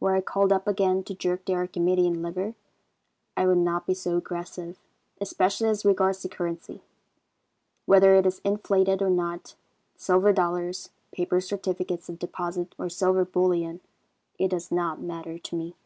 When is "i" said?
0.16-0.20, 3.36-3.46